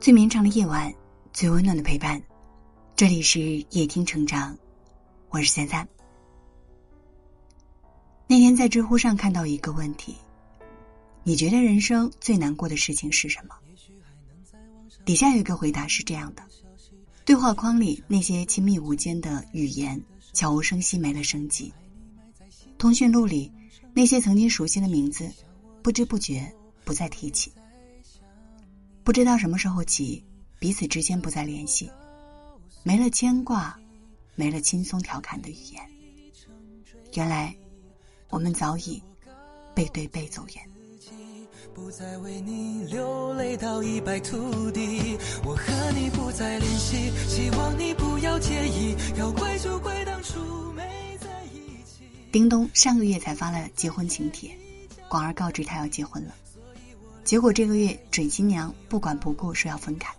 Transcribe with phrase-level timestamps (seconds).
[0.00, 0.90] 最绵长的夜晚，
[1.30, 2.22] 最温暖的陪伴。
[2.96, 4.56] 这里是夜听成长，
[5.28, 5.86] 我是三三。
[8.26, 10.16] 那天在知乎上看到一个问题：
[11.22, 13.54] 你觉得人生最难过的事情是什么？
[15.04, 16.42] 底下有一个回答是这样的：
[17.26, 21.70] 对话框里那些亲密无间的语言，悄无声息没了生机；
[22.78, 23.52] 通讯录里
[23.92, 25.30] 那些曾经熟悉的名字，
[25.82, 26.50] 不知不觉
[26.86, 27.52] 不再提起。
[29.10, 30.24] 不知道什么时候起，
[30.60, 31.90] 彼此之间不再联系，
[32.84, 33.76] 没了牵挂，
[34.36, 35.82] 没了轻松调侃的语言。
[37.14, 37.52] 原来，
[38.28, 39.02] 我们早已
[39.74, 40.64] 背对背走远。
[41.74, 48.94] 不再为你流泪到一败涂地，我和你不再联系，希望你不要介意。
[49.18, 50.38] 要怪就怪当初
[50.70, 52.04] 没在一起。
[52.30, 54.56] 叮咚上个月才发了结婚请帖，
[55.08, 56.32] 广而告知他要结婚了。
[57.30, 60.12] 结果这个月准新娘不管不顾说要分开，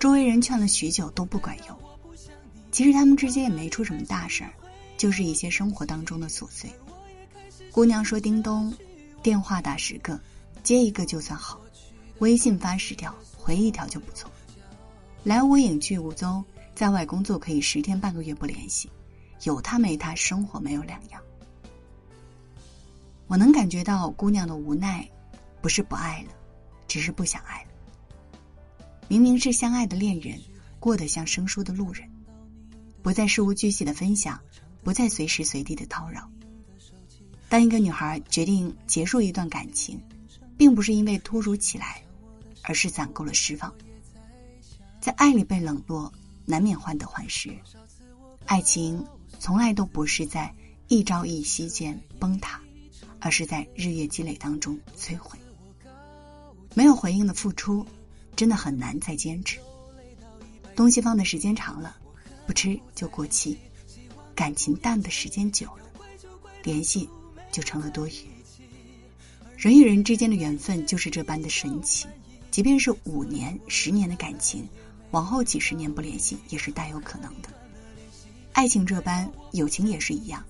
[0.00, 1.78] 周围人劝了许久都不管用。
[2.72, 4.52] 其实他们之间也没出什么大事儿，
[4.96, 6.68] 就是一些生活当中的琐碎。
[7.70, 8.74] 姑娘说：“叮咚，
[9.22, 10.18] 电话打十个，
[10.64, 11.56] 接一个就算好；
[12.18, 14.28] 微信发十条，回一条就不错。
[15.22, 18.90] 来无影去无踪，在外工作可以十天半个月不联系，
[19.44, 21.22] 有他没他，生活没有两样。”
[23.28, 25.08] 我能感觉到姑娘的无奈。
[25.64, 26.28] 不是不爱了，
[26.86, 27.68] 只是不想爱了。
[29.08, 30.38] 明明是相爱的恋人，
[30.78, 32.06] 过得像生疏的路人，
[33.02, 34.38] 不再事无巨细的分享，
[34.82, 36.30] 不再随时随地的叨扰。
[37.48, 39.98] 当一个女孩决定结束一段感情，
[40.58, 42.02] 并不是因为突如其来，
[42.60, 43.74] 而是攒够了失望。
[45.00, 46.12] 在爱里被冷落，
[46.44, 47.50] 难免患得患失。
[48.44, 49.02] 爱情
[49.38, 50.54] 从来都不是在
[50.88, 52.60] 一朝一夕间崩塌，
[53.18, 55.38] 而是在日月积累当中摧毁。
[56.74, 57.86] 没有回应的付出，
[58.36, 59.58] 真的很难再坚持。
[60.74, 61.96] 东西放的时间长了，
[62.46, 63.56] 不吃就过期；
[64.34, 66.08] 感情淡的时间久了，
[66.64, 67.08] 联系
[67.52, 68.12] 就成了多余。
[69.56, 72.08] 人与人之间的缘分就是这般的神奇，
[72.50, 74.68] 即便是五年、十年的感情，
[75.12, 77.48] 往后几十年不联系也是大有可能的。
[78.52, 80.44] 爱情这般，友情也是一样。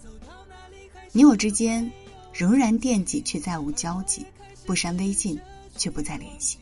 [1.12, 1.92] 你我之间
[2.32, 4.24] 仍然惦记，却再无交集，
[4.64, 5.38] 不删微信。
[5.76, 6.58] 却不再联系，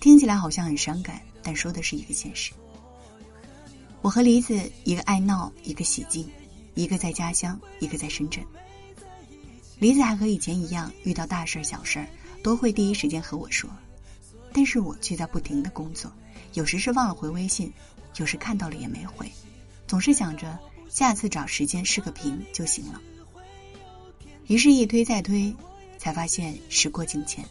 [0.00, 2.52] 听起来好像很伤感，但说的是一个现实。
[4.00, 6.28] 我和梨子，一个爱闹，一个喜静，
[6.74, 8.44] 一个在家乡，一个在深圳。
[9.78, 12.06] 梨子还和以前一样，遇到大事儿小事儿
[12.42, 13.68] 都会第一时间和我说，
[14.52, 16.12] 但是我却在不停的工作，
[16.54, 17.72] 有时是忘了回微信，
[18.16, 19.30] 有时看到了也没回，
[19.86, 23.00] 总是想着下次找时间视个频就行了。
[24.46, 25.54] 于是，一推再推，
[25.98, 27.44] 才发现时过境迁。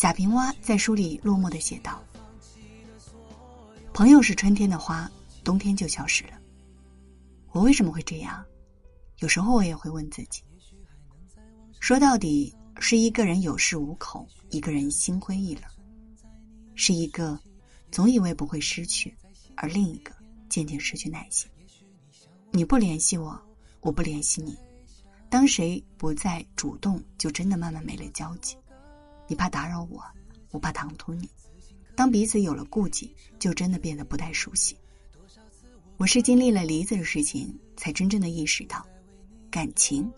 [0.00, 2.02] 贾平凹在书里落寞的写道
[3.92, 5.06] ：“朋友是春天的花，
[5.44, 6.30] 冬天就消失了。
[7.52, 8.42] 我为什么会这样？
[9.18, 10.42] 有时候我也会问自己。
[11.80, 15.64] 说到底，是一个人有恃无恐，一个人心灰意冷，
[16.74, 17.38] 是一个
[17.92, 19.14] 总以为不会失去，
[19.54, 20.14] 而另一个
[20.48, 21.46] 渐渐失去耐心。
[22.52, 23.38] 你不联系我，
[23.82, 24.56] 我不联系你，
[25.28, 28.56] 当谁不再主动，就真的慢慢没了交集。”
[29.30, 30.02] 你怕打扰我，
[30.50, 31.30] 我怕唐突你。
[31.94, 34.76] 当彼此有了顾忌，就真的变得不太熟悉。
[35.98, 38.84] 我是经历了梨子的事情，才真正的意识到，
[39.48, 40.10] 感情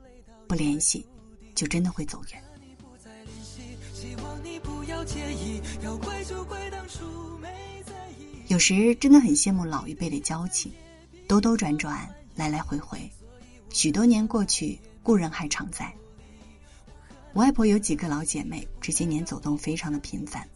[0.48, 1.06] 不联系，
[1.54, 2.42] 就真的会走远。
[8.48, 10.72] 有时真的很羡慕老一辈的交情，
[11.28, 12.98] 兜兜转转，来来回回，
[13.68, 15.94] 许多年过去，故人还常在。
[17.34, 20.46] 我外婆有几个老姐妹，这些年走动非常的频繁。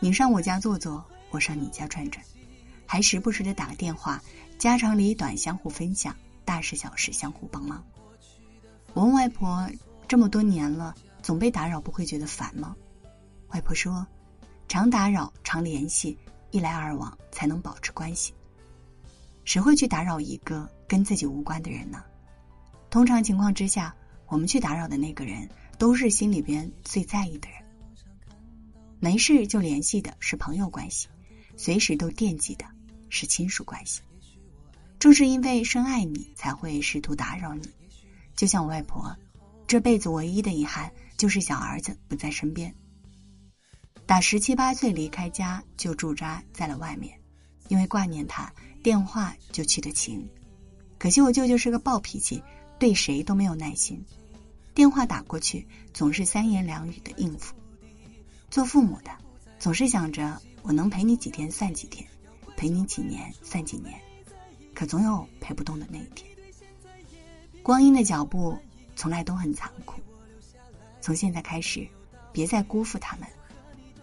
[0.00, 2.24] 你上我家坐坐，我上你家转转，
[2.86, 4.20] 还时不时的打个电话，
[4.58, 6.14] 家长里短相互分享，
[6.44, 7.84] 大事小事相互帮忙。
[8.94, 9.70] 我问外婆，
[10.08, 10.92] 这么多年了，
[11.22, 12.74] 总被打扰，不会觉得烦吗？
[13.50, 14.04] 外婆说，
[14.66, 16.18] 常打扰，常联系，
[16.50, 18.34] 一来二往才能保持关系。
[19.44, 22.02] 谁会去打扰一个跟自己无关的人呢？
[22.90, 23.94] 通常情况之下，
[24.26, 25.48] 我们去打扰的那个人。
[25.78, 27.62] 都是心里边最在意的人，
[28.98, 31.06] 没事就联系的是朋友关系，
[31.56, 32.66] 随时都惦记的
[33.08, 34.00] 是亲属关系。
[34.98, 37.62] 正是因为深爱你，才会试图打扰你。
[38.34, 39.16] 就像我外婆，
[39.68, 42.74] 这辈子唯一的遗憾就是小儿子不在身边。
[44.04, 47.16] 打十七八岁离开家就驻扎在了外面，
[47.68, 48.52] 因为挂念他，
[48.82, 50.28] 电话就去的勤。
[50.98, 52.42] 可惜我舅舅是个暴脾气，
[52.80, 54.04] 对谁都没有耐心。
[54.78, 57.52] 电话打过去，总是三言两语的应付。
[58.48, 59.10] 做父母的，
[59.58, 62.08] 总是想着我能陪你几天算几天，
[62.56, 64.00] 陪你几年算几年，
[64.76, 66.30] 可总有陪不动的那一天。
[67.60, 68.56] 光阴的脚步
[68.94, 70.00] 从来都很残酷，
[71.00, 71.84] 从现在开始，
[72.30, 73.26] 别再辜负他们。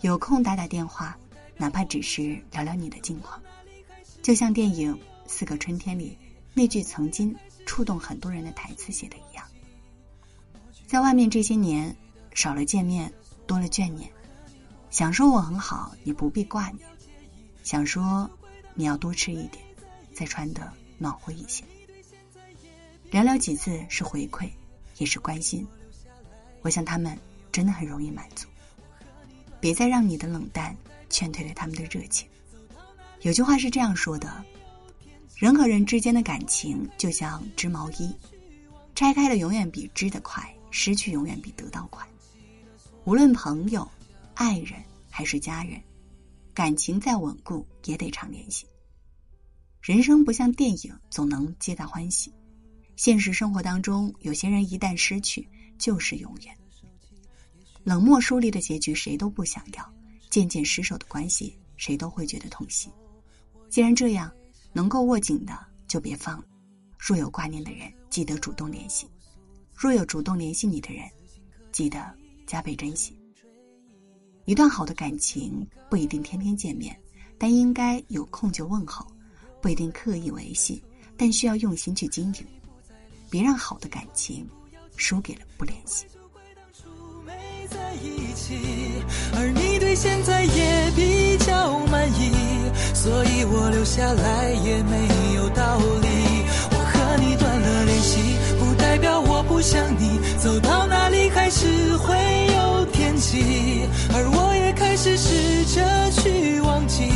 [0.02, 1.18] 有空打打电话，
[1.56, 3.42] 哪怕只是聊聊你的近况。
[4.22, 4.94] 就像电影
[5.26, 6.18] 《四个春天》里
[6.54, 7.34] 那句曾经
[7.66, 9.25] 触动很多人的台词写的一样
[10.88, 11.96] ：“在外面这些年，
[12.34, 13.12] 少了见面，
[13.48, 14.10] 多了眷念。
[14.90, 16.88] 想说我很好，你不必挂念；
[17.64, 18.30] 想说
[18.74, 19.64] 你要多吃一点，
[20.14, 21.64] 再穿的暖和一些。
[23.12, 24.50] 寥寥几次是回馈，
[24.98, 25.66] 也是关心。
[26.62, 27.18] 我想他们
[27.52, 28.48] 真的很容易满足。
[29.60, 30.76] 别再让你的冷淡
[31.10, 32.28] 劝退了他们的热情。”
[33.22, 34.46] 有句话是这样说的：
[35.36, 38.16] 人和人之间的感情就像织毛衣，
[38.94, 42.06] 拆开的永远比织的快，失去永远比得到快。
[43.06, 43.90] 无论朋友、
[44.34, 44.74] 爱人
[45.10, 45.82] 还是家人，
[46.54, 48.68] 感情再稳固也得常联系。
[49.82, 52.30] 人生不像电影，总能皆大欢喜。
[52.98, 55.48] 现实生活当中，有些人一旦失去，
[55.80, 56.54] 就是永远。
[57.86, 59.94] 冷漠疏离的结局谁都不想要，
[60.30, 62.92] 渐渐失守的关系谁都会觉得痛心。
[63.70, 64.30] 既然这样，
[64.74, 65.58] 能够握紧的
[65.88, 66.46] 就别放了。
[66.98, 69.08] 若有挂念的人，记得主动联系；
[69.76, 71.04] 若有主动联系你的人，
[71.72, 72.00] 记得
[72.48, 73.20] 加倍珍惜。
[74.46, 76.98] 一段好的感情不一定天天见面，
[77.38, 79.06] 但应该有空就问候；
[79.62, 80.82] 不一定刻意维系，
[81.18, 82.46] 但需要用心去经营。
[83.30, 84.48] 别让好的感情
[84.96, 86.06] 输给了不联系。
[89.34, 92.32] 而你对现在也比较满意，
[92.94, 96.08] 所以我留下来也没有道理。
[96.72, 99.35] 我和你断了联系，不代表我
[99.66, 102.16] 想你，走到哪里还是会
[102.56, 103.88] 有天际。
[104.14, 105.82] 而我也开始试着
[106.12, 107.10] 去忘记，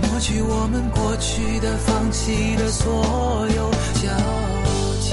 [0.00, 3.68] 抹去我们过去的、放弃的所有
[4.00, 4.08] 交。
[5.00, 5.12] 集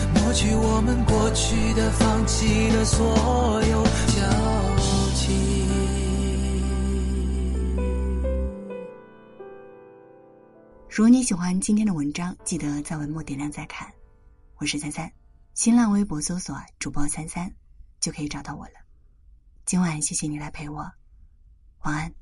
[0.31, 4.21] 过去我们过去的、放弃的所有交
[5.13, 5.67] 集。
[10.89, 13.91] 如果你喜欢今天的文章，记得在文末点亮再看。
[14.55, 15.11] 我是三三，
[15.53, 17.53] 新浪微博搜索主播三三，
[17.99, 18.75] 就可以找到我了。
[19.65, 20.89] 今晚谢谢你来陪我，
[21.83, 22.13] 晚安。